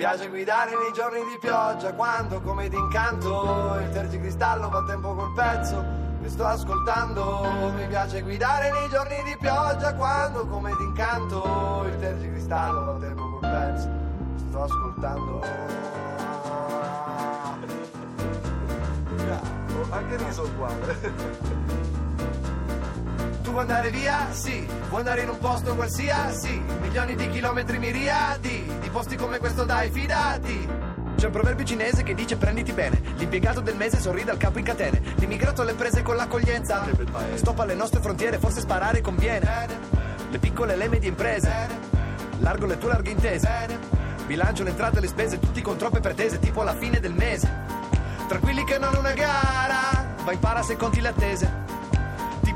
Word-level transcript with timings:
piace 0.00 0.30
guidare 0.30 0.70
nei 0.70 0.92
giorni 0.94 1.18
di 1.18 1.36
pioggia 1.38 1.92
quando 1.92 2.40
come 2.40 2.70
d'incanto 2.70 3.76
il 3.82 3.90
tergicristallo 3.90 4.70
fa 4.70 4.82
tempo 4.84 5.14
col 5.14 5.30
pezzo 5.34 5.84
che 6.22 6.30
sto 6.30 6.46
ascoltando. 6.46 7.70
Mi 7.76 7.86
piace 7.86 8.22
guidare 8.22 8.70
nei 8.72 8.88
giorni 8.88 9.22
di 9.24 9.36
pioggia 9.38 9.94
quando 9.94 10.46
come 10.46 10.74
d'incanto 10.74 11.84
il 11.86 11.98
tergicristallo 11.98 12.94
fa 12.94 12.98
tempo 12.98 13.28
col 13.28 13.50
pezzo 13.50 13.88
che 13.88 14.38
sto 14.38 14.62
ascoltando. 14.62 15.40
Bravo, 19.16 19.86
anche 19.90 20.16
riso 20.16 20.44
uguale. 20.44 21.89
Tu 23.50 23.56
vuoi 23.56 23.66
andare 23.68 23.90
via? 23.90 24.28
Sì. 24.30 24.64
Vuoi 24.90 25.00
andare 25.00 25.22
in 25.22 25.28
un 25.28 25.38
posto 25.38 25.74
qualsiasi? 25.74 26.62
Milioni 26.82 27.16
di 27.16 27.28
chilometri 27.30 27.80
miriadi, 27.80 28.64
di 28.80 28.88
posti 28.90 29.16
come 29.16 29.38
questo 29.38 29.64
dai, 29.64 29.90
fidati. 29.90 30.68
C'è 31.16 31.26
un 31.26 31.32
proverbio 31.32 31.64
cinese 31.64 32.04
che 32.04 32.14
dice 32.14 32.36
prenditi 32.36 32.70
bene. 32.70 33.02
L'impiegato 33.16 33.60
del 33.60 33.74
mese 33.74 33.98
sorride 33.98 34.30
al 34.30 34.36
capo 34.36 34.58
in 34.60 34.64
catene. 34.64 35.02
L'immigrato 35.16 35.62
alle 35.62 35.74
prese 35.74 36.02
con 36.02 36.14
l'accoglienza. 36.14 36.86
Stop 37.34 37.58
alle 37.58 37.74
nostre 37.74 37.98
frontiere, 38.00 38.38
forse 38.38 38.60
sparare 38.60 39.00
conviene. 39.00 39.66
Le 40.30 40.38
piccole 40.38 40.74
e 40.74 40.76
le 40.76 40.88
medie 40.88 41.08
imprese. 41.08 41.50
Largo 42.38 42.66
le 42.66 42.78
tue 42.78 42.88
larghe 42.88 43.10
intese. 43.10 43.48
Bilancio 44.26 44.62
le 44.62 44.70
entrate 44.70 44.98
e 44.98 45.00
le 45.00 45.08
spese, 45.08 45.40
tutti 45.40 45.60
con 45.60 45.76
troppe 45.76 45.98
pretese, 45.98 46.38
tipo 46.38 46.60
alla 46.60 46.76
fine 46.76 47.00
del 47.00 47.14
mese. 47.14 47.50
Tranquilli 48.28 48.62
che 48.62 48.78
non 48.78 48.94
è 48.94 48.98
una 48.98 49.12
gara, 49.12 50.14
vai 50.22 50.34
impara 50.34 50.62
se 50.62 50.76
conti 50.76 51.00
le 51.00 51.08
attese 51.08 51.69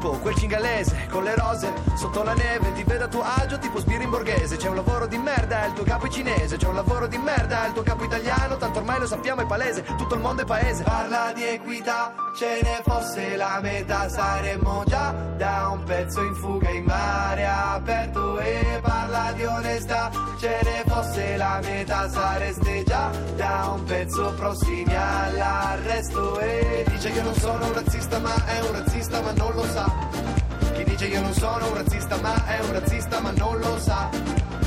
tipo 0.04 0.18
quel 0.18 0.34
cingalese 0.34 1.06
con 1.10 1.24
le 1.24 1.34
rose 1.34 1.72
sotto 1.94 2.22
la 2.22 2.34
neve 2.34 2.72
ti 2.74 2.84
vedo 2.84 3.04
a 3.04 3.08
tuo 3.08 3.22
agio 3.22 3.58
tipo 3.58 3.82
in 3.86 4.10
borghese. 4.10 4.56
C'è 4.56 4.68
un 4.68 4.74
lavoro 4.74 5.06
di 5.06 5.16
merda 5.16 5.64
il 5.64 5.72
tuo 5.72 5.84
capo 5.84 6.06
è 6.06 6.08
cinese. 6.10 6.56
C'è 6.56 6.68
un 6.68 6.74
lavoro 6.74 7.06
di 7.06 7.16
merda 7.16 7.66
il 7.66 7.72
tuo 7.72 7.82
capo 7.82 8.04
italiano 8.04 8.56
tanto 8.58 8.80
ormai 8.80 8.98
lo 8.98 9.06
sappiamo 9.06 9.40
è 9.40 9.46
palese 9.46 9.82
tutto 9.82 10.14
il 10.14 10.20
mondo 10.20 10.42
è 10.42 10.44
paese. 10.44 10.82
Parla 10.82 11.32
di 11.32 11.44
equità 11.44 12.23
ce 12.34 12.60
ne 12.62 12.80
fosse 12.82 13.36
la 13.36 13.60
metà 13.62 14.08
saremmo 14.08 14.82
già 14.86 15.12
da 15.36 15.68
un 15.72 15.84
pezzo 15.84 16.20
in 16.22 16.34
fuga 16.34 16.68
in 16.70 16.84
mare 16.84 17.46
aperto 17.46 18.38
e 18.40 18.80
parla 18.82 19.32
di 19.32 19.44
onestà. 19.44 20.10
Ce 20.38 20.60
ne 20.62 20.82
fosse 20.86 21.36
la 21.36 21.60
metà 21.62 22.08
sareste 22.08 22.82
già 22.84 23.10
da 23.36 23.70
un 23.74 23.84
pezzo 23.84 24.32
prossimi 24.36 24.94
all'arresto. 24.94 26.40
E 26.40 26.84
dice 26.88 27.12
che 27.12 27.22
non 27.22 27.34
sono 27.34 27.66
un 27.66 27.72
razzista 27.72 28.18
ma 28.18 28.34
è 28.46 28.60
un 28.60 28.72
razzista 28.72 29.20
ma 29.20 29.32
non 29.32 29.54
lo 29.54 29.64
sa. 29.66 29.92
Chi 30.74 30.84
dice 30.84 31.06
io 31.06 31.20
non 31.20 31.32
sono 31.34 31.68
un 31.68 31.74
razzista 31.74 32.16
ma 32.20 32.46
è 32.46 32.58
un 32.60 32.72
razzista 32.72 33.20
ma 33.20 33.30
non 33.30 33.58
lo 33.58 33.78
sa. 33.78 34.08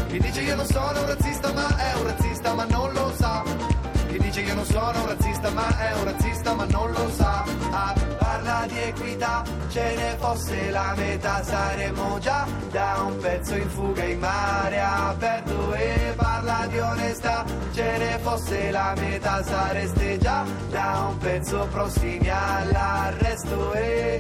Chi 0.07 0.19
dice 0.19 0.41
io 0.41 0.55
non 0.55 0.65
sono 0.65 0.99
un 1.01 1.05
razzista 1.05 1.51
ma 1.51 1.67
è 1.77 1.93
un 1.95 2.03
razzista 2.05 2.53
ma 2.53 2.65
non 2.65 2.93
lo 2.93 3.13
sa 3.17 3.76
chi 4.17 4.23
dice 4.23 4.41
io 4.41 4.55
non 4.55 4.65
sono 4.65 4.99
un 4.99 5.07
razzista 5.07 5.49
ma 5.51 5.77
è 5.77 5.93
un 5.93 6.03
razzista 6.03 6.53
ma 6.53 6.65
non 6.65 6.91
lo 6.91 7.09
sa. 7.11 7.43
Ah, 7.71 7.93
parla 8.17 8.65
di 8.67 8.77
equità 8.79 9.43
ce 9.69 9.95
ne 9.95 10.15
fosse 10.17 10.69
la 10.69 10.93
metà. 10.95 11.43
Saremmo 11.43 12.19
già 12.19 12.47
da 12.71 13.03
un 13.05 13.17
pezzo 13.17 13.55
in 13.55 13.69
fuga 13.69 14.03
in 14.03 14.19
mare 14.19 14.79
aperto 14.79 15.73
e 15.73 16.13
parla 16.15 16.65
di 16.67 16.79
onestà 16.79 17.45
ce 17.73 17.97
ne 17.97 18.19
fosse 18.21 18.71
la 18.71 18.93
metà. 18.97 19.43
Sareste 19.43 20.17
già 20.17 20.43
da 20.69 21.07
un 21.09 21.17
pezzo 21.17 21.67
prossimi 21.71 22.29
all'arresto 22.29 23.73
e 23.73 24.19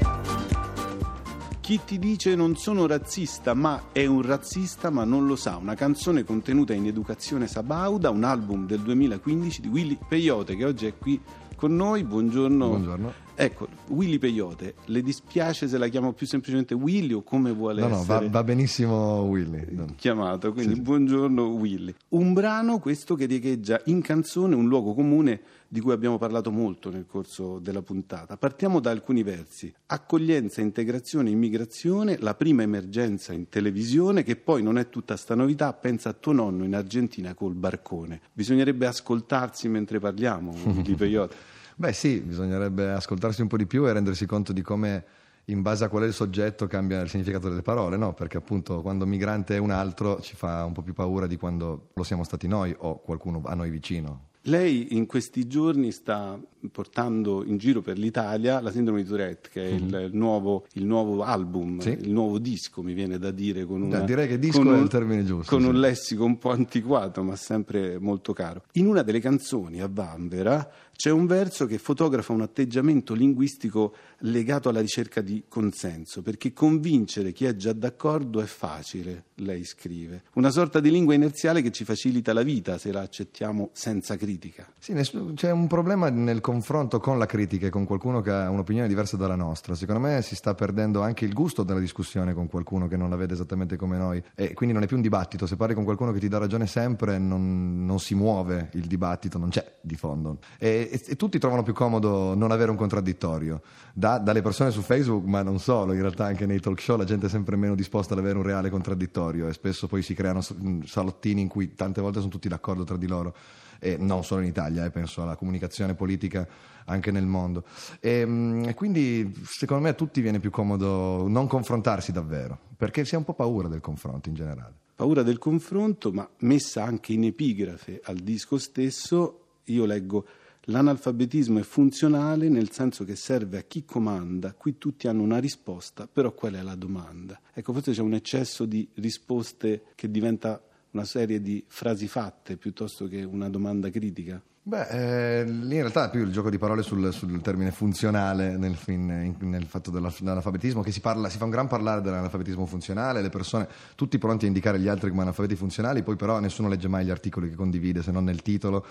chi 1.67 1.81
ti 1.83 1.99
dice 1.99 2.33
non 2.33 2.55
sono 2.55 2.87
razzista 2.87 3.53
ma 3.53 3.89
è 3.91 4.05
un 4.05 4.21
razzista 4.21 4.89
ma 4.89 5.03
non 5.03 5.27
lo 5.27 5.35
sa, 5.35 5.57
una 5.57 5.75
canzone 5.75 6.23
contenuta 6.23 6.73
in 6.73 6.85
Educazione 6.85 7.45
Sabauda, 7.45 8.09
un 8.09 8.23
album 8.23 8.65
del 8.65 8.79
2015 8.79 9.59
di 9.59 9.67
Willy 9.67 9.97
Peyote 10.07 10.55
che 10.55 10.63
oggi 10.63 10.85
è 10.85 10.97
qui 10.97 11.19
con 11.57 11.75
noi. 11.75 12.05
Buongiorno. 12.05 12.69
Buongiorno. 12.69 13.26
Ecco, 13.39 13.67
Willy 13.89 14.17
Peyote, 14.17 14.73
le 14.85 15.03
dispiace 15.03 15.67
se 15.67 15.77
la 15.77 15.89
chiamo 15.89 16.11
più 16.13 16.25
semplicemente 16.25 16.73
Willy 16.73 17.13
o 17.13 17.21
come 17.21 17.51
vuole 17.51 17.81
no, 17.81 17.87
no, 17.87 18.03
va, 18.03 18.27
va, 18.27 18.43
benissimo 18.43 19.21
Willy. 19.25 19.93
Chiamato, 19.95 20.51
quindi 20.51 20.73
sì, 20.73 20.81
buongiorno 20.81 21.45
Willy. 21.45 21.93
Un 22.09 22.33
brano 22.33 22.79
questo 22.79 23.13
che 23.13 23.27
riecheggia 23.27 23.79
in 23.85 24.01
canzone 24.01 24.55
un 24.55 24.67
luogo 24.67 24.95
comune 24.95 25.39
di 25.67 25.79
cui 25.81 25.91
abbiamo 25.91 26.17
parlato 26.17 26.49
molto 26.49 26.89
nel 26.89 27.05
corso 27.05 27.59
della 27.59 27.83
puntata. 27.83 28.37
Partiamo 28.37 28.79
da 28.79 28.89
alcuni 28.89 29.21
versi. 29.21 29.71
Accoglienza, 29.85 30.61
integrazione, 30.61 31.29
immigrazione, 31.29 32.17
la 32.19 32.33
prima 32.33 32.63
emergenza 32.63 33.33
in 33.33 33.49
televisione, 33.49 34.23
che 34.23 34.35
poi 34.35 34.63
non 34.63 34.79
è 34.79 34.89
tutta 34.89 35.15
sta 35.15 35.35
novità, 35.35 35.71
pensa 35.73 36.09
a 36.09 36.13
tuo 36.13 36.31
nonno 36.31 36.63
in 36.63 36.73
Argentina 36.73 37.35
col 37.35 37.53
barcone. 37.53 38.19
Bisognerebbe 38.33 38.87
ascoltarsi 38.87 39.67
mentre 39.67 39.99
parliamo, 39.99 40.55
Willy 40.65 40.95
Peyote. 40.97 41.55
Beh 41.79 41.93
sì, 41.93 42.21
bisognerebbe 42.21 42.89
ascoltarsi 42.89 43.43
un 43.43 43.47
po' 43.47 43.55
di 43.55 43.67
più 43.67 43.87
e 43.87 43.93
rendersi 43.93 44.25
conto 44.25 44.51
di 44.51 44.63
come 44.63 45.05
in 45.45 45.61
base 45.61 45.83
a 45.83 45.89
qual 45.89 46.01
è 46.03 46.05
il 46.07 46.13
soggetto 46.13 46.65
cambia 46.65 47.01
il 47.01 47.07
significato 47.07 47.49
delle 47.49 47.61
parole, 47.61 47.97
no? 47.97 48.15
Perché 48.15 48.37
appunto 48.37 48.81
quando 48.81 49.05
migrante 49.05 49.55
è 49.55 49.59
un 49.59 49.69
altro 49.69 50.19
ci 50.19 50.35
fa 50.35 50.65
un 50.65 50.73
po' 50.73 50.81
più 50.81 50.93
paura 50.93 51.27
di 51.27 51.37
quando 51.37 51.89
lo 51.93 52.01
siamo 52.01 52.23
stati 52.23 52.47
noi 52.47 52.75
o 52.79 52.99
qualcuno 52.99 53.43
a 53.45 53.53
noi 53.53 53.69
vicino. 53.69 54.29
Lei 54.47 54.95
in 54.95 55.05
questi 55.07 55.45
giorni 55.45 55.91
sta 55.91 56.39
portando 56.71 57.43
in 57.45 57.57
giro 57.57 57.81
per 57.81 57.97
l'Italia 57.97 58.59
la 58.61 58.71
sindrome 58.71 59.03
di 59.03 59.07
Tourette, 59.07 59.49
che 59.51 59.63
è 59.63 59.67
il, 59.67 59.83
mhm. 59.83 60.09
nuovo, 60.17 60.65
il 60.73 60.85
nuovo, 60.85 61.23
album, 61.23 61.79
sì. 61.79 61.89
il 61.89 62.11
nuovo 62.11 62.39
disco, 62.39 62.81
mi 62.81 62.93
viene 62.93 63.17
da 63.17 63.31
dire. 63.31 63.65
Con 63.65 63.81
una, 63.81 63.99
direi 63.99 64.27
che 64.27 64.39
disco 64.39 64.73
è 64.73 64.79
il 64.79 64.87
termine 64.87 65.23
giusto. 65.25 65.53
Con 65.53 65.63
sì. 65.63 65.67
un 65.69 65.79
lessico 65.79 66.23
un 66.23 66.37
po' 66.37 66.51
antiquato, 66.51 67.23
ma 67.23 67.35
sempre 67.35 67.99
molto 67.99 68.33
caro. 68.33 68.63
In 68.73 68.87
una 68.87 69.01
delle 69.01 69.19
canzoni 69.19 69.81
a 69.81 69.89
Vanvera 69.91 70.69
c'è 70.95 71.11
un 71.11 71.27
verso 71.27 71.67
che 71.67 71.77
fotografa 71.77 72.33
un 72.33 72.41
atteggiamento 72.41 73.13
linguistico 73.13 73.93
legato 74.21 74.69
alla 74.69 74.81
ricerca 74.81 75.21
di 75.21 75.43
consenso, 75.47 76.21
perché 76.23 76.53
convincere 76.53 77.33
chi 77.33 77.45
è 77.45 77.55
già 77.55 77.73
d'accordo 77.73 78.41
è 78.41 78.45
facile, 78.45 79.25
lei 79.35 79.63
scrive. 79.63 80.23
Una 80.33 80.49
sorta 80.49 80.79
di 80.79 80.89
lingua 80.89 81.13
inerziale 81.13 81.61
che 81.61 81.71
ci 81.71 81.83
facilita 81.83 82.33
la 82.33 82.41
vita 82.41 82.77
se 82.77 82.91
la 82.91 83.01
accettiamo 83.01 83.69
senza 83.73 84.15
critica. 84.15 84.36
Sì, 84.79 84.93
c'è 85.35 85.51
un 85.51 85.67
problema 85.67 86.09
nel 86.09 86.41
confronto 86.41 86.99
con 86.99 87.17
la 87.17 87.25
critica 87.25 87.67
e 87.67 87.69
con 87.69 87.85
qualcuno 87.85 88.21
che 88.21 88.31
ha 88.31 88.49
un'opinione 88.49 88.87
diversa 88.87 89.17
dalla 89.17 89.35
nostra. 89.35 89.75
Secondo 89.75 90.01
me 90.01 90.21
si 90.21 90.35
sta 90.35 90.53
perdendo 90.53 91.01
anche 91.01 91.25
il 91.25 91.33
gusto 91.33 91.63
della 91.63 91.79
discussione 91.79 92.33
con 92.33 92.47
qualcuno 92.47 92.87
che 92.87 92.97
non 92.97 93.09
la 93.09 93.15
vede 93.15 93.33
esattamente 93.33 93.75
come 93.75 93.97
noi 93.97 94.23
e 94.35 94.53
quindi 94.53 94.73
non 94.73 94.83
è 94.83 94.87
più 94.87 94.95
un 94.95 95.01
dibattito. 95.01 95.45
Se 95.45 95.55
parli 95.55 95.73
con 95.73 95.83
qualcuno 95.83 96.11
che 96.11 96.19
ti 96.19 96.27
dà 96.27 96.37
ragione 96.37 96.67
sempre 96.67 97.17
non, 97.17 97.85
non 97.85 97.99
si 97.99 98.15
muove 98.15 98.69
il 98.73 98.87
dibattito, 98.87 99.37
non 99.37 99.49
c'è 99.49 99.75
di 99.81 99.95
fondo. 99.95 100.37
E 100.57 100.77
e, 100.77 101.01
e, 101.05 101.15
tutti 101.15 101.39
trovano 101.39 101.63
più 101.63 101.73
comodo 101.73 102.35
non 102.35 102.51
avere 102.51 102.71
un 102.71 102.77
contraddittorio. 102.77 103.61
Da, 103.93 104.19
dalle 104.19 104.41
persone 104.41 104.71
su 104.71 104.81
Facebook, 104.81 105.25
ma 105.25 105.41
non 105.41 105.59
solo, 105.59 105.93
in 105.93 106.01
realtà 106.01 106.25
anche 106.25 106.45
nei 106.45 106.59
talk 106.59 106.79
show 106.79 106.97
la 106.97 107.03
gente 107.03 107.25
è 107.25 107.29
sempre 107.29 107.55
meno 107.55 107.73
disposta 107.73 108.13
ad 108.13 108.19
avere 108.19 108.37
un 108.37 108.43
reale 108.43 108.69
contraddittorio 108.69 109.47
e 109.47 109.53
spesso 109.53 109.87
poi 109.87 110.01
si 110.01 110.13
creano 110.13 110.41
salottini 110.85 111.41
in 111.41 111.47
cui 111.47 111.73
tante 111.73 112.01
volte 112.01 112.19
sono 112.19 112.31
tutti 112.31 112.47
d'accordo 112.47 112.83
tra 112.83 112.97
di 112.97 113.07
loro. 113.07 113.33
E 113.79 113.97
non 113.97 114.23
solo 114.23 114.41
in 114.41 114.47
Italia, 114.47 114.85
eh, 114.85 114.89
penso 114.89 115.21
alla 115.21 115.35
comunicazione 115.35 115.95
politica 115.95 116.47
anche 116.85 117.11
nel 117.11 117.25
mondo. 117.25 117.63
E, 117.99 118.25
mm, 118.25 118.65
e, 118.65 118.73
quindi 118.73 119.33
secondo 119.45 119.83
me 119.83 119.89
a 119.89 119.93
tutti 119.93 120.21
viene 120.21 120.39
più 120.39 120.49
comodo 120.49 121.27
non 121.27 121.47
confrontarsi 121.47 122.11
davvero, 122.11 122.57
perché 122.75 123.05
si 123.05 123.15
ha 123.15 123.17
un 123.17 123.23
po' 123.23 123.33
paura 123.33 123.67
del 123.67 123.81
confronto 123.81 124.29
in 124.29 124.35
generale. 124.35 124.73
Paura 124.95 125.21
del 125.23 125.37
confronto, 125.37 126.11
ma 126.11 126.27
messa 126.39 126.83
anche 126.83 127.13
in 127.13 127.23
epigrafe 127.23 128.01
al 128.03 128.17
disco 128.17 128.57
stesso, 128.57 129.41
io 129.65 129.85
leggo 129.85 130.25
L'analfabetismo 130.69 131.59
è 131.59 131.63
funzionale 131.63 132.49
nel 132.49 132.71
senso 132.71 133.05
che 133.05 133.15
serve 133.15 133.57
a 133.57 133.61
chi 133.61 133.85
comanda, 133.85 134.53
qui 134.53 134.77
tutti 134.77 135.07
hanno 135.07 135.21
una 135.21 135.37
risposta, 135.37 136.09
però 136.11 136.33
qual 136.33 136.55
è 136.55 136.61
la 136.61 136.75
domanda? 136.75 137.39
Ecco, 137.53 137.71
forse 137.71 137.93
c'è 137.93 138.01
un 138.01 138.13
eccesso 138.13 138.65
di 138.65 138.85
risposte 138.95 139.83
che 139.95 140.11
diventa 140.11 140.61
una 140.97 141.05
serie 141.05 141.39
di 141.39 141.63
frasi 141.67 142.07
fatte 142.07 142.57
piuttosto 142.57 143.07
che 143.07 143.23
una 143.23 143.49
domanda 143.49 143.89
critica. 143.89 144.41
Beh, 144.67 144.87
eh, 144.89 145.43
lì 145.45 145.75
in 145.75 145.81
realtà 145.81 146.07
è 146.07 146.09
più 146.09 146.23
il 146.23 146.31
gioco 146.31 146.49
di 146.49 146.57
parole 146.57 146.81
sul, 146.81 147.13
sul 147.13 147.39
termine 147.39 147.71
funzionale 147.71 148.57
nel, 148.57 148.75
in, 148.87 149.35
nel 149.39 149.65
fatto 149.65 149.91
dell'analfabetismo, 149.91 150.81
che 150.81 150.91
si, 150.91 150.99
parla, 150.99 151.29
si, 151.29 151.37
fa 151.37 151.45
un 151.45 151.51
gran 151.51 151.67
parlare 151.67 152.01
dell'analfabetismo 152.01 152.65
funzionale, 152.65 153.21
le 153.21 153.29
persone 153.29 153.65
tutti 153.95 154.17
pronti 154.17 154.43
a 154.43 154.47
indicare 154.49 154.77
gli 154.77 154.89
altri 154.89 155.09
come 155.09 155.21
analfabeti 155.21 155.55
funzionali, 155.55 156.03
poi 156.03 156.17
però 156.17 156.39
nessuno 156.39 156.67
legge 156.67 156.89
mai 156.89 157.05
gli 157.05 157.09
articoli 157.09 157.49
che 157.49 157.55
condivide 157.55 158.01
se 158.01 158.11
non 158.11 158.25
nel 158.25 158.41
titolo 158.41 158.85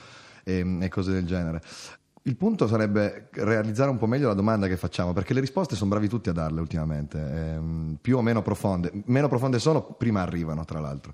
e, 0.44 0.79
e 0.81 0.88
cose 0.88 1.12
del 1.12 1.26
genere. 1.26 1.61
Il 2.23 2.37
punto 2.37 2.67
sarebbe 2.67 3.29
realizzare 3.32 3.91
un 3.91 3.99
po' 3.99 4.06
meglio 4.06 4.29
la 4.29 4.35
domanda 4.35 4.69
che 4.69 4.79
facciamo, 4.79 5.12
perché 5.12 5.35
le 5.35 5.41
risposte 5.41 5.76
sono 5.76 5.91
bravi 5.91 6.08
tutti 6.08 6.31
a 6.31 6.32
darle 6.32 6.61
ultimamente, 6.61 7.19
ehm, 7.19 7.99
più 8.00 8.17
o 8.17 8.23
meno 8.23 8.41
profonde. 8.41 8.91
Meno 9.05 9.29
profonde 9.29 9.58
sono, 9.58 9.82
prima 9.82 10.23
arrivano, 10.23 10.64
tra 10.64 10.81
l'altro. 10.81 11.12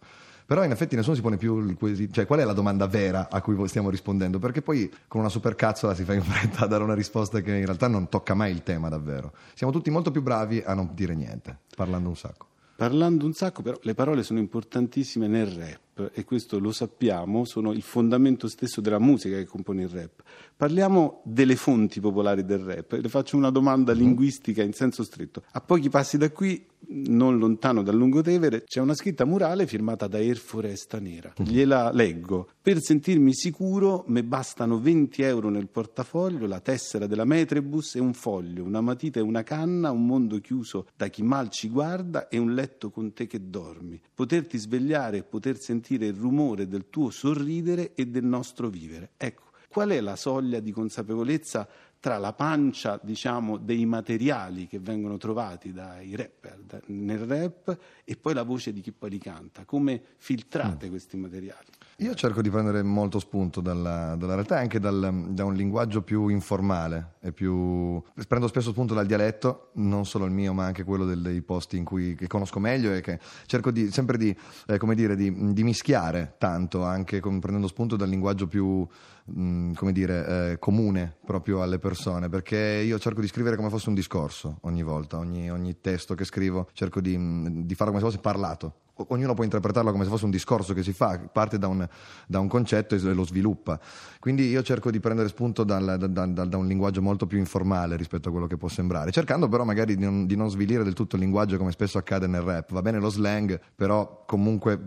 Però 0.53 0.65
in 0.65 0.71
effetti 0.71 0.97
nessuno 0.97 1.15
si 1.15 1.23
pone 1.23 1.39
più 1.39 1.67
il 1.67 1.79
quesito, 1.79 2.13
cioè 2.13 2.27
qual 2.27 2.41
è 2.41 2.45
la 2.45 2.53
domanda 2.53 2.87
vera 2.87 3.31
a 3.31 3.41
cui 3.41 3.57
stiamo 3.69 3.89
rispondendo? 3.89 4.39
Perché 4.39 4.61
poi 4.61 4.93
con 5.09 5.21
una 5.21 5.31
supercazzola 5.31 5.95
si 5.95 6.05
fa 6.05 6.13
in 6.13 6.21
fretta 6.29 6.65
a 6.65 6.67
dare 6.67 6.85
una 6.85 6.93
risposta 6.93 7.41
che 7.41 7.57
in 7.57 7.65
realtà 7.65 7.89
non 7.89 8.11
tocca 8.11 8.35
mai 8.35 8.51
il 8.51 8.63
tema 8.63 8.91
davvero. 8.91 9.33
Siamo 9.55 9.73
tutti 9.73 9.89
molto 9.89 10.11
più 10.11 10.21
bravi 10.21 10.63
a 10.63 10.75
non 10.75 10.91
dire 10.93 11.15
niente, 11.15 11.57
parlando 11.75 12.11
un 12.11 12.17
sacco. 12.17 12.49
Parlando 12.77 13.25
un 13.25 13.33
sacco, 13.33 13.63
però 13.63 13.79
le 13.81 13.95
parole 13.95 14.23
sono 14.23 14.41
importantissime 14.41 15.27
nel 15.27 15.47
rap 15.47 15.92
e 16.13 16.25
questo 16.25 16.59
lo 16.59 16.73
sappiamo, 16.73 17.45
sono 17.45 17.73
il 17.73 17.83
fondamento 17.83 18.49
stesso 18.49 18.81
della 18.81 18.99
musica 18.99 19.37
che 19.37 19.45
compone 19.45 19.83
il 19.83 19.89
rap. 19.89 20.23
Parliamo 20.57 21.21
delle 21.25 21.57
fonti 21.57 22.01
popolari 22.01 22.45
del 22.45 22.61
rap. 22.61 22.93
Le 22.93 23.09
faccio 23.09 23.37
una 23.37 23.51
domanda 23.51 23.93
linguistica 23.93 24.63
in 24.63 24.73
senso 24.73 25.03
stretto. 25.05 25.43
A 25.53 25.61
pochi 25.61 25.89
passi 25.89 26.19
da 26.19 26.31
qui, 26.31 26.67
non 26.89 27.39
lontano 27.39 27.83
dal 27.83 27.97
Lungotevere, 27.97 28.65
c'è 28.65 28.81
una 28.81 28.95
scritta 28.95 29.25
murale 29.25 29.67
firmata 29.67 30.07
da 30.07 30.19
Air 30.19 30.37
Foresta 30.37 30.99
Nera. 30.99 31.33
Gliela 31.37 31.91
leggo. 31.93 32.49
Per 32.61 32.81
sentirmi 32.81 33.35
sicuro 33.35 34.05
mi 34.09 34.23
bastano 34.23 34.79
20 34.81 35.23
euro 35.23 35.49
nel 35.49 35.69
portafoglio, 35.69 36.47
la 36.47 36.61
tessera 36.61 37.07
della 37.07 37.25
Metrebus 37.25 37.97
e 37.97 38.01
un 38.01 38.13
foglio, 38.13 38.65
una 38.65 38.81
matita 38.81 39.19
e 39.19 39.23
una 39.23 39.43
canna, 39.43 39.91
un 39.91 40.07
mondo 40.07 40.39
chiuso 40.39 40.87
da 40.97 41.09
chi 41.09 41.23
mal 41.23 41.51
ci 41.51 41.69
guarda 41.69 42.29
e 42.29 42.39
un 42.39 42.55
letto 42.55 42.91
con 42.91 43.13
te 43.13 43.27
che 43.27 43.49
dormi. 43.49 44.01
Poterti 44.15 44.59
svegliare 44.59 45.19
e 45.19 45.23
poter 45.23 45.59
sentire 45.59 45.92
il 46.01 46.15
rumore 46.15 46.67
del 46.67 46.89
tuo 46.91 47.11
sorridere 47.11 47.95
e 47.95 48.07
del 48.07 48.25
nostro 48.25 48.69
vivere. 48.69 49.11
Ecco, 49.17 49.51
qual 49.69 49.91
è 49.91 50.01
la 50.01 50.17
soglia 50.17 50.61
di 50.61 50.71
consapevolezza 50.71 51.67
tra 51.99 52.19
la 52.19 52.33
pancia, 52.33 53.01
diciamo, 53.03 53.57
dei 53.57 53.87
materiali 53.87 54.67
che 54.67 54.79
vengono 54.79 55.17
trovati 55.17 55.73
dai 55.73 56.15
rapper 56.17 56.83
nel 56.87 57.21
rap 57.21 57.79
e 58.05 58.17
poi 58.17 58.35
la 58.35 58.43
voce 58.43 58.73
di 58.73 58.81
chi 58.81 58.93
poi 58.93 59.11
li 59.11 59.19
canta? 59.19 59.65
Come 59.65 60.03
filtrate 60.17 60.87
mm. 60.87 60.91
questi 60.91 61.17
materiali? 61.17 61.67
Io 62.03 62.15
cerco 62.17 62.43
di 62.43 62.51
prendere 62.51 62.83
molto 62.83 63.21
spunto 63.21 63.61
dalla, 63.61 64.17
dalla 64.17 64.35
realtà 64.35 64.59
anche 64.59 64.81
dal, 64.81 65.29
da 65.29 65.45
un 65.45 65.55
linguaggio 65.55 66.03
più 66.03 66.27
informale 66.27 67.13
e 67.21 67.31
più... 67.31 68.03
prendo 68.27 68.49
spesso 68.49 68.73
spunto 68.73 68.93
dal 68.93 69.07
dialetto, 69.07 69.71
non 69.75 70.05
solo 70.05 70.25
il 70.25 70.33
mio 70.33 70.53
ma 70.53 70.65
anche 70.65 70.83
quello 70.83 71.05
del, 71.05 71.23
dei 71.23 71.43
posti 71.43 71.77
in 71.77 71.85
cui 71.85 72.17
che 72.17 72.27
conosco 72.27 72.59
meglio 72.59 72.93
e 72.93 73.03
che 73.03 73.21
cerco 73.47 73.71
di, 73.71 73.93
sempre 73.93 74.19
di, 74.19 74.37
eh, 74.67 74.79
come 74.79 74.97
dire, 74.97 75.15
di, 75.15 75.53
di 75.53 75.63
mischiare 75.63 76.35
tanto 76.39 76.83
anche 76.83 77.21
con, 77.21 77.39
prendendo 77.39 77.69
spunto 77.69 77.95
dal 77.95 78.09
linguaggio 78.09 78.49
più 78.49 78.85
mh, 79.27 79.75
come 79.75 79.93
dire, 79.93 80.27
eh, 80.27 80.59
comune 80.59 81.17
proprio 81.25 81.63
alle 81.63 81.79
persone, 81.79 82.29
perché 82.29 82.83
io 82.85 82.99
cerco 82.99 83.21
di 83.21 83.29
scrivere 83.29 83.55
come 83.55 83.69
fosse 83.69 83.89
un 83.89 83.95
discorso 83.95 84.59
ogni 84.63 84.83
volta, 84.83 85.19
ogni, 85.19 85.53
ogni 85.53 85.81
testo 85.81 86.17
che 86.17 86.25
scrivo 86.25 86.69
cerco 86.73 87.01
di, 87.01 87.65
di 87.65 87.75
farlo 87.77 87.93
come 87.93 88.05
se 88.05 88.11
fosse 88.11 88.21
parlato 88.21 88.75
ognuno 88.95 89.35
può 89.35 89.45
interpretarlo 89.45 89.91
come 89.91 90.05
se 90.05 90.11
fosse 90.11 90.25
un 90.25 90.31
discorso 90.31 90.75
che 90.75 90.83
si 90.83 90.93
fa, 90.93 91.19
parte 91.19 91.59
da 91.59 91.69
un, 91.69 91.87
da 92.27 92.39
un 92.41 92.49
concetto 92.49 92.95
e 92.95 92.99
lo 92.99 93.25
sviluppa. 93.25 93.81
Quindi 94.19 94.49
io 94.49 94.63
cerco 94.63 94.91
di 94.91 95.01
prendere 95.01 95.29
spunto 95.29 95.65
dal, 95.65 95.97
da, 95.99 96.07
da, 96.07 96.45
da, 96.45 96.57
un 96.57 96.67
linguaggio 96.67 97.03
molto 97.03 97.27
più 97.27 97.39
informale 97.39 97.97
rispetto 97.97 98.29
a 98.29 98.31
quello 98.31 98.47
che 98.47 98.57
può 98.57 98.69
sembrare, 98.69 99.11
cercando 99.11 99.49
però 99.49 99.65
magari 99.65 99.97
di 99.97 100.05
non, 100.05 100.27
di 100.27 100.37
non, 100.37 100.51
svilire 100.51 100.85
del 100.85 100.93
tutto 100.93 101.17
il 101.17 101.23
linguaggio 101.23 101.57
come 101.57 101.73
spesso 101.73 101.99
accade 101.99 102.27
nel 102.27 102.43
rap. 102.43 102.73
Va 102.73 102.83
bene 102.83 102.99
lo 102.99 103.09
slang, 103.09 103.59
però 103.75 104.25
comunque 104.27 104.79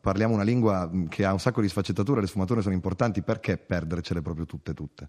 parliamo 0.00 0.34
una 0.34 0.42
lingua 0.42 0.90
che 1.08 1.24
ha 1.24 1.32
un 1.32 1.40
sacco 1.40 1.60
di 1.60 1.68
sfaccettature, 1.68 2.20
le 2.20 2.26
sfumature 2.26 2.62
sono 2.62 2.74
importanti, 2.74 3.22
perché 3.22 3.56
perdercele 3.56 4.22
proprio 4.22 4.44
tutte 4.44 4.74
tutte? 4.74 5.08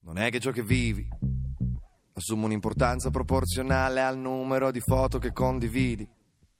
Non 0.00 0.18
è 0.18 0.30
che 0.30 0.38
ciò 0.38 0.50
che 0.50 0.62
vivi 0.62 1.08
assume 2.18 2.46
un'importanza 2.46 3.10
proporzionale 3.10 4.02
al 4.02 4.18
numero 4.18 4.70
di 4.70 4.80
foto 4.80 5.18
che 5.18 5.32
condividi 5.32 6.08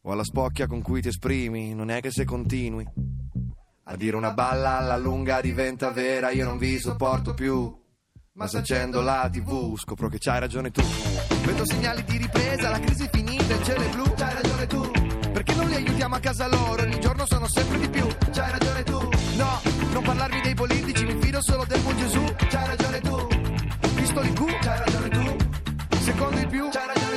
o 0.02 0.12
alla 0.12 0.24
spocchia 0.24 0.66
con 0.66 0.82
cui 0.82 1.00
ti 1.00 1.08
esprimi, 1.08 1.74
non 1.74 1.90
è 1.90 2.00
che 2.00 2.10
se 2.10 2.24
continui 2.24 2.86
a 3.90 3.96
dire 3.96 4.16
una 4.16 4.32
balla 4.32 4.78
alla 4.78 4.96
lunga 4.98 5.40
diventa 5.40 5.90
vera, 5.90 6.30
io 6.30 6.44
non 6.44 6.58
vi 6.58 6.78
sopporto 6.78 7.32
più. 7.32 7.74
Ma 8.34 8.46
se 8.46 8.58
accendo 8.58 9.00
la 9.00 9.28
tv 9.32 9.76
scopro 9.76 10.08
che 10.08 10.18
c'hai 10.18 10.38
ragione 10.38 10.70
tu. 10.70 10.82
Vedo 11.44 11.66
segnali 11.66 12.04
di 12.04 12.18
ripresa, 12.18 12.70
la 12.70 12.78
crisi 12.78 13.04
è 13.04 13.10
finita, 13.10 13.54
il 13.54 13.62
cielo 13.64 13.80
è 13.80 13.88
blu, 13.88 14.04
c'hai 14.14 14.34
ragione 14.34 14.66
tu. 14.66 14.90
Perché 15.32 15.54
non 15.54 15.66
li 15.66 15.74
aiutiamo 15.74 16.14
a 16.14 16.20
casa 16.20 16.46
loro, 16.46 16.82
ogni 16.82 17.00
giorno 17.00 17.24
sono 17.26 17.48
sempre 17.48 17.78
di 17.78 17.88
più, 17.88 18.06
c'hai 18.30 18.50
ragione 18.52 18.82
tu. 18.84 18.98
No, 19.36 19.60
non 19.92 20.02
parlarmi 20.02 20.40
dei 20.42 20.54
politici, 20.54 21.04
mi 21.04 21.16
fido 21.20 21.42
solo 21.42 21.64
del 21.64 21.80
buon 21.80 21.96
Gesù, 21.96 22.24
c'hai 22.36 22.66
ragione 22.66 23.00
tu. 23.00 23.26
Pistoli 23.94 24.32
Q, 24.34 24.58
c'hai 24.60 24.78
ragione 24.78 25.08
tu. 25.08 25.36
Secondo 25.98 26.38
il 26.38 26.46
più, 26.46 26.68
c'hai 26.68 26.86
ragione 26.86 27.02
tu. 27.02 27.07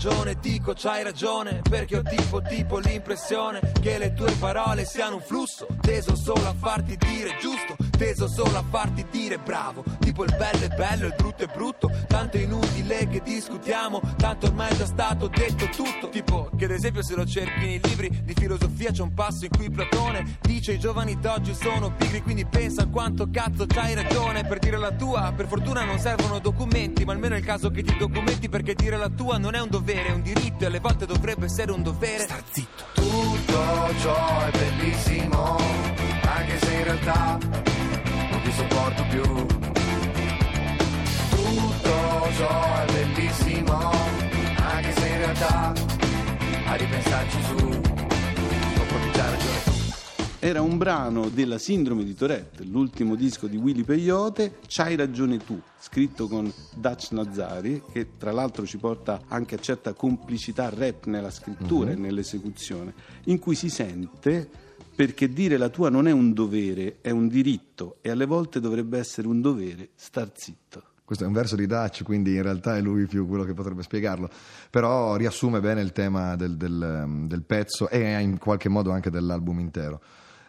Ragione, 0.00 0.38
dico 0.40 0.74
c'hai 0.76 1.02
ragione, 1.02 1.60
perché 1.68 1.96
ho 1.96 2.02
tipo 2.02 2.40
tipo 2.40 2.78
l'impressione 2.78 3.72
che 3.80 3.98
le 3.98 4.14
tue 4.14 4.30
parole 4.38 4.84
siano 4.84 5.16
un 5.16 5.20
flusso, 5.20 5.66
teso 5.80 6.14
solo 6.14 6.46
a 6.46 6.54
farti 6.56 6.96
dire 6.96 7.36
giusto, 7.40 7.74
teso 7.98 8.28
solo 8.28 8.56
a 8.56 8.64
farti 8.70 9.04
dire 9.10 9.38
bravo, 9.38 9.82
tipo 9.98 10.22
il 10.22 10.34
bello 10.36 10.64
è 10.64 10.68
bello, 10.68 11.06
il 11.06 11.14
brutto 11.16 11.42
è 11.42 11.48
brutto, 11.52 11.90
tanto 12.06 12.36
è 12.36 12.40
inutile 12.40 13.08
che 13.08 13.20
discutiamo, 13.22 14.00
tanto 14.16 14.46
ormai 14.46 14.70
è 14.70 14.76
già 14.76 14.86
stato 14.86 15.26
detto 15.26 15.66
tutto, 15.66 16.08
tipo 16.08 16.48
che 16.56 16.66
ad 16.66 16.70
esempio 16.70 17.02
se 17.02 17.16
lo 17.16 17.26
cerchi 17.26 17.66
nei 17.66 17.80
libri 17.82 18.22
di 18.22 18.34
filosofia 18.34 18.92
c'è 18.92 19.02
un 19.02 19.12
passo 19.12 19.44
in 19.44 19.50
cui 19.50 19.68
Platone 19.68 20.38
dice 20.40 20.72
i 20.72 20.78
giovani 20.78 21.18
d'oggi 21.18 21.54
sono 21.54 21.92
pigri, 21.92 22.22
quindi 22.22 22.46
pensa 22.46 22.86
quanto 22.86 23.28
cazzo 23.30 23.66
c'hai 23.66 23.94
ragione, 23.94 24.44
per 24.44 24.60
dire 24.60 24.76
la 24.76 24.92
tua, 24.92 25.32
per 25.36 25.48
fortuna 25.48 25.84
non 25.84 25.98
servono 25.98 26.38
documenti, 26.38 27.04
ma 27.04 27.12
almeno 27.12 27.34
è 27.34 27.38
il 27.38 27.44
caso 27.44 27.70
che 27.70 27.82
ti 27.82 27.96
documenti 27.96 28.48
perché 28.48 28.74
dire 28.74 28.96
la 28.96 29.08
tua 29.08 29.38
non 29.38 29.56
è 29.56 29.60
un 29.60 29.68
dovere, 29.68 30.06
è 30.06 30.12
un 30.12 30.22
diritto 30.22 30.62
e 30.62 30.66
alle 30.66 30.78
volte 30.80 31.04
dovrebbe 31.04 31.46
essere 31.46 31.72
un 31.72 31.82
dovere. 31.82 32.22
Star 32.22 32.42
zitto. 32.48 32.84
Tutto 32.94 33.94
ciò 34.00 34.46
è 34.46 34.50
bellissimo, 34.50 35.56
anche 36.22 36.58
se 36.60 36.72
in 36.72 36.84
realtà 36.84 37.67
sopporto 38.58 39.04
più. 39.08 39.22
Tutto 41.30 42.32
ciò 42.36 42.74
è 42.74 42.92
bellissimo, 42.92 43.78
anche 44.56 44.92
se 44.92 45.08
in 45.08 45.16
realtà 45.18 45.72
a 46.66 46.74
ripensarci 46.74 47.42
su, 47.44 47.80
già 49.12 49.30
ragione 49.30 49.86
era 50.40 50.60
un 50.62 50.78
brano 50.78 51.28
della 51.28 51.58
Sindrome 51.58 52.04
di 52.04 52.14
Tourette, 52.14 52.64
l'ultimo 52.64 53.16
disco 53.16 53.48
di 53.48 53.56
Willy 53.56 53.82
Peyote, 53.82 54.58
C'hai 54.66 54.94
ragione 54.94 55.38
tu, 55.38 55.60
scritto 55.78 56.28
con 56.28 56.50
Dutch 56.74 57.10
Nazari, 57.10 57.82
che 57.92 58.16
tra 58.16 58.30
l'altro 58.30 58.64
ci 58.64 58.78
porta 58.78 59.22
anche 59.26 59.56
a 59.56 59.58
certa 59.58 59.94
complicità 59.94 60.68
rap 60.68 61.06
nella 61.06 61.30
scrittura 61.30 61.90
mm-hmm. 61.90 61.98
e 61.98 62.00
nell'esecuzione, 62.00 62.94
in 63.24 63.40
cui 63.40 63.56
si 63.56 63.68
sente 63.68 64.48
perché 64.98 65.28
dire 65.28 65.58
la 65.58 65.68
tua 65.68 65.90
non 65.90 66.08
è 66.08 66.10
un 66.10 66.32
dovere, 66.32 66.98
è 67.02 67.10
un 67.10 67.28
diritto 67.28 67.98
e 68.00 68.10
alle 68.10 68.26
volte 68.26 68.58
dovrebbe 68.58 68.98
essere 68.98 69.28
un 69.28 69.40
dovere 69.40 69.90
star 69.94 70.32
zitto. 70.34 70.82
Questo 71.04 71.22
è 71.22 71.28
un 71.28 71.32
verso 71.32 71.54
di 71.54 71.66
Dutch, 71.68 72.02
quindi 72.02 72.34
in 72.34 72.42
realtà 72.42 72.76
è 72.76 72.80
lui 72.80 73.06
più 73.06 73.28
quello 73.28 73.44
che 73.44 73.54
potrebbe 73.54 73.84
spiegarlo, 73.84 74.28
però 74.70 75.14
riassume 75.14 75.60
bene 75.60 75.82
il 75.82 75.92
tema 75.92 76.34
del, 76.34 76.56
del, 76.56 77.26
del 77.28 77.42
pezzo 77.44 77.88
e 77.88 78.20
in 78.20 78.38
qualche 78.38 78.68
modo 78.68 78.90
anche 78.90 79.08
dell'album 79.08 79.60
intero 79.60 80.00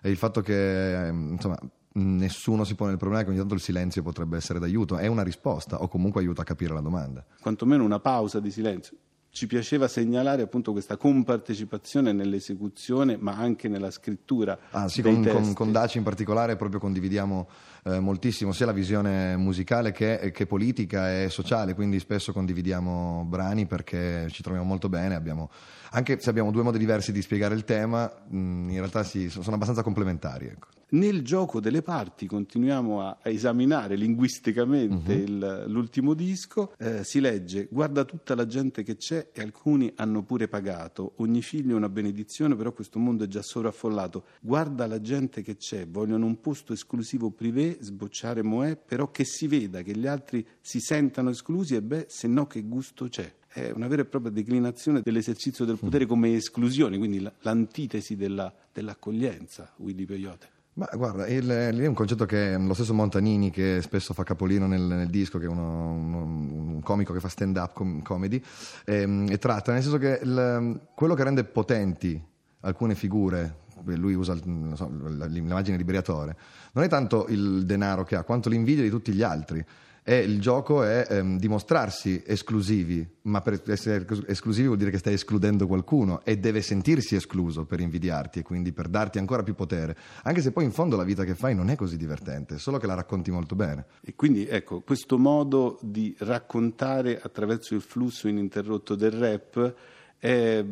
e 0.01 0.10
il 0.10 0.18
fatto 0.18 0.42
che 0.42 1.06
ehm, 1.06 1.34
insomma, 1.34 1.60
nessuno 1.92 2.63
si 2.63 2.74
pone 2.74 2.94
il 2.94 2.98
problema 2.98 3.22
che 3.22 3.30
ogni 3.30 3.38
tanto 3.38 3.54
il 3.54 3.62
silenzio 3.62 4.01
potrebbe 4.01 4.38
essere 4.38 4.58
d'aiuto, 4.58 4.98
è 4.98 5.06
una 5.06 5.22
risposta 5.22 5.79
o 5.79 5.88
comunque 5.88 6.22
aiuta 6.22 6.41
a 6.41 6.46
capire 6.46 6.74
la 6.74 6.82
domanda. 6.82 7.24
Quantomeno 7.39 7.84
una 7.84 8.00
pausa 8.00 8.39
di 8.39 8.50
silenzio. 8.50 8.98
Ci 9.31 9.45
piaceva 9.45 9.88
segnalare 9.88 10.41
appunto 10.41 10.71
questa 10.71 10.98
compartecipazione 10.98 12.12
nell'esecuzione 12.12 13.15
ma 13.17 13.36
anche 13.36 13.67
nella 13.67 13.91
scrittura. 13.91 14.57
Ah 14.71 14.88
sì, 14.88 15.01
con, 15.01 15.24
con, 15.24 15.53
con, 15.53 15.71
Daci 15.71 16.00
in 16.00 16.03
particolare 16.03 16.55
proprio 16.55 16.79
condividiamo 16.79 17.48
eh, 17.83 18.00
moltissimo 18.00 18.51
sia 18.51 18.65
la 18.65 18.71
visione 18.71 19.38
musicale 19.38 19.91
che, 19.91 20.31
che, 20.33 20.45
politica 20.48 21.21
e 21.21 21.29
sociale, 21.29 21.75
quindi 21.75 22.00
spesso 22.00 22.33
condividiamo 22.33 23.24
brani 23.27 23.67
perché 23.67 24.27
ci 24.31 24.41
troviamo 24.41 24.67
molto 24.67 24.89
bene, 24.89 25.15
abbiamo 25.15 25.50
anche 25.91 26.19
se 26.19 26.29
abbiamo 26.29 26.51
due 26.51 26.63
modi 26.63 26.77
diversi 26.77 27.12
di 27.12 27.21
spiegare 27.21 27.55
il 27.55 27.63
tema, 27.63 28.12
in 28.31 28.71
realtà 28.71 29.03
sì, 29.03 29.29
sono 29.29 29.53
abbastanza 29.53 29.83
complementari. 29.83 30.48
Ecco. 30.48 30.78
Nel 30.91 31.22
gioco 31.22 31.60
delle 31.60 31.84
parti 31.84 32.25
continuiamo 32.25 33.01
a, 33.01 33.19
a 33.22 33.29
esaminare 33.29 33.96
linguisticamente 33.96 35.13
uh-huh. 35.13 35.22
il, 35.22 35.63
l'ultimo 35.67 36.15
disco, 36.15 36.74
eh, 36.79 37.03
si 37.03 37.19
legge 37.19 37.67
guarda 37.69 38.05
tutta 38.05 38.34
la 38.34 38.48
gente 38.48 38.81
che 38.81 38.96
c'è 38.96 39.29
e 39.31 39.41
alcuni 39.41 39.93
hanno 39.98 40.24
pure 40.24 40.48
pagato, 40.48 41.13
ogni 41.17 41.43
figlio 41.43 41.74
è 41.74 41.75
una 41.75 41.89
benedizione 41.89 42.55
però 42.55 42.72
questo 42.72 42.98
mondo 42.98 43.25
è 43.25 43.27
già 43.27 43.43
sovraffollato, 43.43 44.25
guarda 44.41 44.88
la 44.88 45.00
gente 45.00 45.43
che 45.43 45.58
c'è, 45.58 45.88
vogliono 45.88 46.25
un 46.25 46.39
posto 46.39 46.74
esclusivo 46.74 47.29
privé, 47.29 47.77
sbocciare 47.79 48.41
Moè, 48.41 48.75
però 48.75 49.12
che 49.12 49.25
si 49.25 49.46
veda, 49.46 49.84
che 49.84 49.96
gli 49.96 50.08
altri 50.08 50.43
si 50.60 50.79
sentano 50.79 51.29
esclusi 51.29 51.75
e 51.75 51.84
beh, 51.84 52.08
se 52.10 52.27
no 52.27 52.48
che 52.48 52.63
gusto 52.63 53.08
c'è 53.08 53.31
è 53.51 53.72
una 53.72 53.88
vera 53.88 54.03
e 54.03 54.05
propria 54.05 54.31
declinazione 54.31 55.01
dell'esercizio 55.01 55.65
del 55.65 55.77
potere 55.77 56.05
come 56.05 56.34
esclusione, 56.34 56.98
quindi 56.98 57.27
l'antitesi 57.41 58.15
della, 58.15 58.51
dell'accoglienza, 58.72 59.74
Willy 59.77 60.05
Peyote. 60.05 60.58
Ma 60.79 60.88
guarda, 60.93 61.27
il, 61.27 61.45
lì 61.45 61.83
è 61.83 61.88
un 61.88 61.93
concetto 61.93 62.25
che 62.25 62.57
lo 62.57 62.74
stesso 62.74 62.93
Montanini, 62.93 63.50
che 63.50 63.81
spesso 63.81 64.13
fa 64.13 64.24
capolino 64.24 64.65
nel, 64.65 64.79
nel 64.79 65.09
disco, 65.09 65.38
che 65.38 65.43
è 65.43 65.50
uno, 65.50 65.91
uno, 65.91 66.24
un 66.24 66.79
comico 66.81 67.12
che 67.12 67.19
fa 67.19 67.27
stand-up 67.27 67.74
com- 67.74 68.01
comedy, 68.01 68.41
ehm, 68.86 69.27
e 69.29 69.38
tratta, 69.38 69.74
nel 69.74 69.81
senso 69.81 69.98
che 69.98 70.21
il, 70.24 70.79
quello 70.95 71.15
che 71.15 71.24
rende 71.25 71.43
potenti 71.43 72.24
alcune 72.62 72.95
figure, 72.95 73.57
lui 73.83 74.13
usa 74.13 74.38
so, 74.38 74.89
l'immagine 75.27 75.75
di 75.75 75.83
Briatore, 75.83 76.38
non 76.71 76.86
è 76.86 76.88
tanto 76.88 77.27
il 77.27 77.65
denaro 77.65 78.05
che 78.05 78.15
ha, 78.15 78.24
quanto 78.24 78.48
l'invidia 78.48 78.81
di 78.81 78.89
tutti 78.89 79.12
gli 79.12 79.21
altri 79.21 79.65
E 80.10 80.18
il 80.18 80.42
gioco 80.42 80.82
è 80.82 81.06
ehm, 81.08 81.38
dimostrarsi 81.38 82.24
esclusivi, 82.25 83.08
ma 83.25 83.42
per 83.42 83.62
essere 83.68 84.08
esclusivi 84.25 84.66
vuol 84.66 84.80
dire 84.80 84.89
che 84.89 84.98
stai 84.98 85.13
escludendo 85.13 85.68
qualcuno 85.68 86.22
e 86.24 86.39
deve 86.39 86.63
sentirsi 86.63 87.13
escluso 87.13 87.66
per 87.66 87.80
invidiarti 87.80 88.39
e 88.39 88.42
quindi 88.42 88.72
per 88.72 88.88
darti 88.88 89.20
ancora 89.20 89.44
più 89.44 89.54
potere. 89.54 89.96
Anche 90.24 90.42
se 90.42 90.51
poi 90.51 90.63
in 90.63 90.72
fondo 90.72 90.96
la 90.96 91.04
vita 91.04 91.24
che 91.25 91.36
fai 91.36 91.54
non 91.54 91.70
è 91.70 91.75
così 91.75 91.96
divertente, 91.96 92.58
solo 92.58 92.80
che 92.80 92.88
la 92.88 92.96
racconti 92.96 93.30
molto 93.30 93.54
bene. 93.54 93.86
E 94.01 94.16
quindi 94.16 94.48
ecco, 94.48 94.82
questo 94.82 95.20
modo 95.20 95.78
di 95.84 96.16
raccontare 96.18 97.22
attraverso 97.22 97.75
il 97.75 97.82
flusso 97.82 98.28
ininterrotto 98.28 98.96
del 98.96 99.12
rap 99.12 99.75
è 100.19 100.63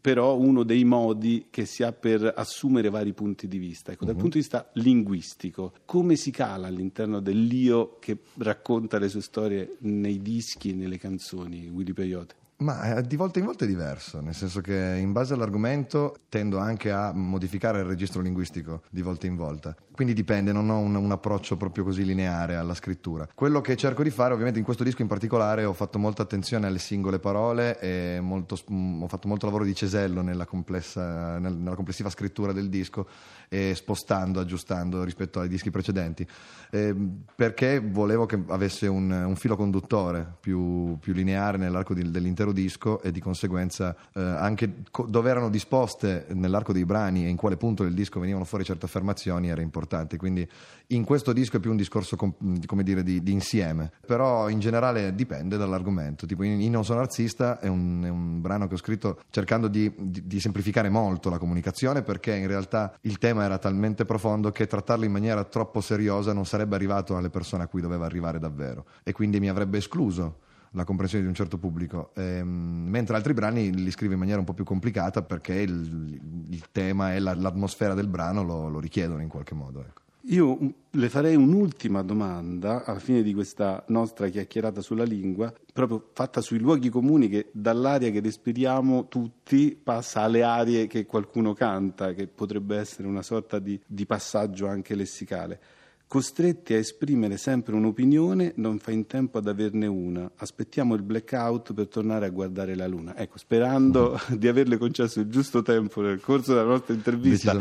però 0.00 0.36
uno 0.36 0.62
dei 0.62 0.84
modi 0.84 1.46
che 1.50 1.64
si 1.64 1.82
ha 1.82 1.92
per 1.92 2.32
assumere 2.36 2.90
vari 2.90 3.12
punti 3.12 3.48
di 3.48 3.58
vista. 3.58 3.92
Ecco, 3.92 4.04
uh-huh. 4.04 4.06
Dal 4.06 4.14
mhm. 4.16 4.20
punto 4.20 4.36
di 4.36 4.42
vista 4.42 4.70
linguistico, 4.74 5.72
come 5.84 6.16
si 6.16 6.30
cala 6.30 6.66
all'interno 6.66 7.20
dell'io 7.20 7.96
che 7.98 8.18
racconta 8.38 8.98
le 8.98 9.08
sue 9.08 9.22
storie 9.22 9.76
nei 9.80 10.22
dischi, 10.22 10.74
nelle 10.74 10.98
canzoni, 10.98 11.68
Willy 11.68 11.92
Peyote? 11.92 12.37
Ma 12.60 12.96
eh, 12.96 13.02
di 13.02 13.14
volta 13.14 13.38
in 13.38 13.44
volta 13.44 13.64
è 13.64 13.68
diverso, 13.68 14.20
nel 14.20 14.34
senso 14.34 14.60
che 14.60 14.96
in 14.98 15.12
base 15.12 15.32
all'argomento 15.32 16.16
tendo 16.28 16.58
anche 16.58 16.90
a 16.90 17.12
modificare 17.12 17.78
il 17.78 17.84
registro 17.84 18.20
linguistico 18.20 18.82
di 18.90 19.00
volta 19.00 19.26
in 19.26 19.36
volta. 19.36 19.76
Quindi 19.92 20.12
dipende, 20.12 20.52
non 20.52 20.68
ho 20.68 20.78
un, 20.78 20.94
un, 20.94 21.10
approccio 21.10 21.56
proprio 21.56 21.84
così 21.84 22.04
lineare 22.04 22.56
alla 22.56 22.74
scrittura. 22.74 23.28
Quello 23.32 23.60
che 23.60 23.76
cerco 23.76 24.02
di 24.02 24.10
fare, 24.10 24.32
ovviamente 24.32 24.58
in 24.58 24.64
questo 24.64 24.84
disco 24.84 25.02
in 25.02 25.08
particolare, 25.08 25.64
ho 25.64 25.72
fatto 25.72 25.98
molta 25.98 26.22
attenzione 26.22 26.66
alle 26.66 26.78
singole 26.78 27.18
parole 27.20 27.78
e 27.80 28.18
molto, 28.20 28.54
ho 28.54 29.08
fatto 29.08 29.28
molto 29.28 29.46
lavoro 29.46 29.64
di 29.64 29.74
cesello 29.74 30.20
nella, 30.22 30.44
complessa, 30.44 31.38
nella 31.38 31.74
complessiva 31.74 32.10
scrittura 32.10 32.52
del 32.52 32.68
disco 32.68 33.08
e 33.48 33.74
spostando, 33.74 34.40
aggiustando 34.40 35.02
rispetto 35.04 35.40
ai 35.40 35.48
dischi 35.48 35.70
precedenti, 35.70 36.26
eh, 36.70 36.94
perché 37.34 37.80
volevo 37.80 38.26
che 38.26 38.40
avesse 38.48 38.86
un, 38.86 39.10
un 39.10 39.36
filo 39.36 39.56
conduttore 39.56 40.36
più, 40.38 40.96
più 40.98 41.12
lineare 41.12 41.56
nell'arco 41.56 41.94
di, 41.94 42.08
dell'intero 42.10 42.47
disco 42.52 43.00
e 43.02 43.10
di 43.10 43.20
conseguenza 43.20 43.94
eh, 44.14 44.20
anche 44.20 44.82
co- 44.90 45.06
dove 45.06 45.30
erano 45.30 45.48
disposte 45.48 46.26
nell'arco 46.30 46.72
dei 46.72 46.84
brani 46.84 47.24
e 47.24 47.28
in 47.28 47.36
quale 47.36 47.56
punto 47.56 47.82
del 47.82 47.94
disco 47.94 48.20
venivano 48.20 48.44
fuori 48.44 48.64
certe 48.64 48.86
affermazioni 48.86 49.48
era 49.48 49.62
importante. 49.62 50.16
Quindi 50.16 50.48
in 50.88 51.04
questo 51.04 51.32
disco 51.32 51.56
è 51.56 51.60
più 51.60 51.70
un 51.70 51.76
discorso 51.76 52.16
com- 52.16 52.34
come 52.66 52.82
dire, 52.82 53.02
di, 53.02 53.22
di, 53.22 53.32
insieme, 53.32 53.90
però 54.06 54.48
in 54.48 54.58
generale 54.58 55.14
dipende 55.14 55.56
dall'argomento. 55.56 56.26
Tipo 56.26 56.42
in, 56.42 56.60
in 56.60 56.70
Non 56.70 56.84
sono 56.84 57.00
arzista 57.00 57.58
è 57.60 57.68
un, 57.68 58.02
è 58.04 58.08
un, 58.08 58.40
brano 58.40 58.66
che 58.66 58.74
ho 58.74 58.78
scritto 58.78 59.20
cercando 59.30 59.68
di, 59.68 59.92
di, 59.96 60.26
di 60.26 60.40
semplificare 60.40 60.88
molto 60.88 61.30
la 61.30 61.38
comunicazione 61.38 62.02
perché 62.02 62.34
in 62.34 62.46
realtà 62.46 62.96
il 63.02 63.18
tema 63.18 63.44
era 63.44 63.58
talmente 63.58 64.04
profondo 64.04 64.50
che 64.50 64.66
trattarlo 64.66 65.04
in 65.04 65.12
maniera 65.12 65.44
troppo 65.44 65.80
seriosa 65.80 66.32
non 66.32 66.46
sarebbe 66.46 66.74
arrivato 66.74 67.16
alle 67.16 67.30
persone 67.30 67.64
a 67.64 67.66
cui 67.66 67.80
doveva 67.80 68.06
arrivare 68.06 68.38
davvero 68.38 68.86
e 69.02 69.12
quindi 69.12 69.40
mi 69.40 69.48
avrebbe 69.48 69.78
escluso 69.78 70.46
la 70.72 70.84
comprensione 70.84 71.24
di 71.24 71.28
un 71.30 71.36
certo 71.36 71.58
pubblico, 71.58 72.10
ehm, 72.14 72.86
mentre 72.88 73.16
altri 73.16 73.34
brani 73.34 73.72
li 73.72 73.90
scrivo 73.90 74.12
in 74.12 74.18
maniera 74.18 74.40
un 74.40 74.44
po' 74.44 74.54
più 74.54 74.64
complicata 74.64 75.22
perché 75.22 75.54
il, 75.54 76.46
il 76.48 76.64
tema 76.70 77.14
e 77.14 77.20
la, 77.20 77.34
l'atmosfera 77.34 77.94
del 77.94 78.08
brano 78.08 78.42
lo, 78.42 78.68
lo, 78.68 78.80
richiedono 78.80 79.22
in 79.22 79.28
qualche 79.28 79.54
modo. 79.54 79.80
Ecco. 79.80 80.02
Io 80.30 80.58
le 80.90 81.08
farei 81.08 81.36
un'ultima 81.36 82.02
domanda 82.02 82.84
alla 82.84 82.98
fine 82.98 83.22
di 83.22 83.32
questa 83.32 83.82
nostra 83.88 84.28
chiacchierata 84.28 84.82
sulla 84.82 85.04
lingua, 85.04 85.50
proprio 85.72 86.10
fatta 86.12 86.42
sui 86.42 86.58
luoghi 86.58 86.90
comuni 86.90 87.28
che 87.28 87.48
dall'aria 87.52 88.10
che 88.10 88.20
respiriamo 88.20 89.08
tutti 89.08 89.78
passa 89.82 90.22
alle 90.22 90.42
arie 90.42 90.86
che 90.86 91.06
qualcuno 91.06 91.54
canta, 91.54 92.12
che 92.12 92.26
potrebbe 92.26 92.76
essere 92.76 93.08
una 93.08 93.22
sorta 93.22 93.58
di, 93.58 93.80
di 93.86 94.04
passaggio 94.04 94.66
anche 94.66 94.94
lessicale. 94.94 95.60
Costretti 96.08 96.72
a 96.72 96.78
esprimere 96.78 97.36
sempre 97.36 97.74
un'opinione, 97.74 98.54
non 98.56 98.78
fa 98.78 98.92
in 98.92 99.06
tempo 99.06 99.36
ad 99.36 99.46
averne 99.46 99.86
una. 99.86 100.30
Aspettiamo 100.36 100.94
il 100.94 101.02
blackout 101.02 101.74
per 101.74 101.86
tornare 101.88 102.24
a 102.24 102.30
guardare 102.30 102.74
la 102.74 102.86
luna. 102.86 103.14
Ecco, 103.14 103.36
sperando 103.36 104.18
di 104.34 104.48
averle 104.48 104.78
concesso 104.78 105.20
il 105.20 105.28
giusto 105.28 105.60
tempo 105.60 106.00
nel 106.00 106.18
corso 106.22 106.54
della 106.54 106.64
nostra 106.64 106.94
intervista 106.94 107.54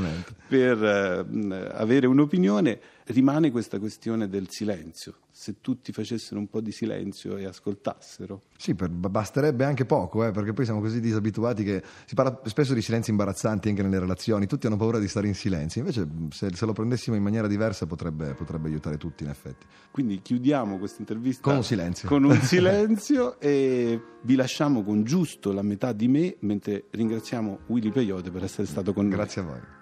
per 0.48 0.82
eh, 0.82 1.72
avere 1.74 2.08
un'opinione, 2.08 2.80
rimane 3.08 3.52
questa 3.52 3.80
questione 3.80 4.28
del 4.28 4.50
silenzio. 4.50 5.16
Se 5.32 5.62
tutti 5.62 5.92
facessero 5.92 6.40
un 6.40 6.48
po' 6.50 6.62
di 6.62 6.72
silenzio 6.72 7.38
e 7.38 7.46
ascoltassero. 7.46 8.42
Sì, 8.58 8.74
per, 8.74 8.90
basterebbe 8.90 9.64
anche 9.64 9.86
poco, 9.86 10.26
eh, 10.26 10.32
perché 10.32 10.54
poi 10.54 10.66
siamo 10.66 10.82
così 10.82 11.00
disabituati 11.00 11.64
che 11.64 11.84
si 12.06 12.16
parla 12.16 12.42
spesso 12.46 12.74
di 12.74 12.82
silenzi 12.82 13.12
imbarazzanti 13.12 13.70
anche 13.70 13.84
nelle 13.84 14.00
relazioni, 14.00 14.48
tutti 14.48 14.66
hanno 14.66 14.78
paura 14.78 15.00
di 15.00 15.08
stare 15.08 15.28
in 15.28 15.36
silenzio, 15.36 15.82
invece 15.82 16.08
se, 16.32 16.50
se 16.54 16.66
lo 16.66 16.74
prendessimo 16.74 17.16
in 17.16 17.24
maniera 17.24 17.48
diversa 17.48 17.86
potrebbe, 17.86 18.34
potrebbe, 18.34 18.68
aiutare 18.68 18.98
tutti 18.98 19.24
in 19.24 19.30
effetti. 19.30 19.66
Quindi 19.92 20.22
chiudiamo 20.22 20.80
questa 20.80 21.02
intervista 21.02 21.42
con 21.42 21.58
un 21.58 21.64
silenzio, 21.64 22.08
con 22.08 22.24
un 22.24 22.40
silenzio 22.42 23.40
e 23.40 24.02
vi 24.24 24.36
lasciamo 24.36 24.84
con 24.84 25.04
giusto 25.04 25.52
la 25.54 25.62
metà 25.62 25.94
di 25.94 26.08
me 26.08 26.36
mentre 26.40 26.86
ringraziamo 26.90 27.60
Willy 27.68 27.92
Peyote 27.92 28.32
per 28.32 28.44
essere 28.44 28.66
stato 28.66 28.92
con 28.92 29.08
noi. 29.08 29.16
Grazie 29.16 29.42
a 29.42 29.44
voi. 29.46 29.77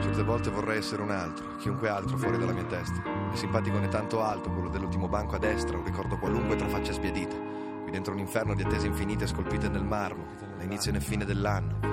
Certe 0.00 0.22
volte 0.22 0.50
vorrei 0.50 0.78
essere 0.78 1.02
un 1.02 1.10
altro, 1.10 1.56
chiunque 1.56 1.88
altro 1.88 2.16
fuori 2.16 2.38
dalla 2.38 2.52
mia 2.52 2.64
testa. 2.64 3.02
È 3.32 3.36
simpatico 3.36 3.78
né 3.78 3.88
tanto 3.88 4.22
alto, 4.22 4.50
quello 4.50 4.68
dell'ultimo 4.68 5.08
banco 5.08 5.34
a 5.34 5.38
destra, 5.38 5.76
un 5.76 5.84
ricordo 5.84 6.18
qualunque 6.18 6.56
tra 6.56 6.68
facce 6.68 6.92
spiedite. 6.92 7.36
Qui 7.82 7.90
dentro 7.90 8.12
un 8.12 8.18
inferno 8.18 8.54
di 8.54 8.62
attese 8.62 8.86
infinite 8.86 9.26
scolpite 9.26 9.68
nel 9.68 9.84
marmo, 9.84 10.24
né 10.56 10.64
inizio 10.64 10.92
né 10.92 11.00
fine 11.00 11.24
dell'anno. 11.24 11.88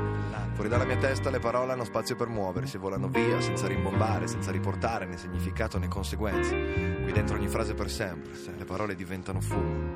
Fuori 0.54 0.70
dalla 0.70 0.86
mia 0.86 0.96
testa 0.96 1.30
le 1.30 1.40
parole 1.40 1.74
hanno 1.74 1.84
spazio 1.84 2.16
per 2.16 2.28
muoversi, 2.28 2.78
volano 2.78 3.10
via 3.10 3.42
senza 3.42 3.68
rimbombare, 3.68 4.28
senza 4.28 4.52
riportare 4.52 5.06
né 5.06 5.18
significato 5.18 5.78
né 5.78 5.90
conseguenze. 5.90 7.02
Qui 7.04 7.12
dentro 7.12 7.36
ogni 7.36 7.50
frase 7.50 7.74
per 7.74 7.90
sempre, 7.90 8.32
le 8.56 8.64
parole 8.64 8.96
diventano 8.96 9.42
fumo 9.42 9.95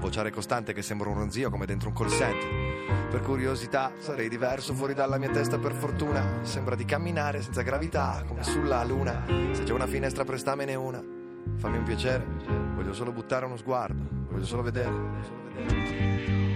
vociare 0.00 0.30
costante 0.30 0.72
che 0.72 0.82
sembra 0.82 1.08
un 1.08 1.14
ronzio 1.14 1.50
come 1.50 1.66
dentro 1.66 1.88
un 1.90 1.94
call 1.94 2.08
center. 2.08 3.08
Per 3.10 3.20
curiosità 3.20 3.92
sarei 3.98 4.28
diverso 4.28 4.74
fuori 4.74 4.94
dalla 4.94 5.18
mia 5.18 5.30
testa 5.30 5.58
per 5.58 5.72
fortuna. 5.72 6.40
Sembra 6.42 6.74
di 6.74 6.84
camminare 6.84 7.42
senza 7.42 7.62
gravità 7.62 8.24
come 8.26 8.42
sulla 8.42 8.82
luna. 8.82 9.24
Se 9.52 9.62
c'è 9.62 9.72
una 9.72 9.86
finestra 9.86 10.24
prestamene 10.24 10.74
una. 10.74 11.02
Fammi 11.56 11.76
un 11.76 11.84
piacere, 11.84 12.24
voglio 12.74 12.92
solo 12.92 13.12
buttare 13.12 13.44
uno 13.44 13.56
sguardo, 13.56 14.02
voglio 14.30 14.44
solo 14.44 14.62
vedere. 14.62 14.90
Voglio 14.90 15.22
solo 15.22 15.42
vedere. 15.54 16.49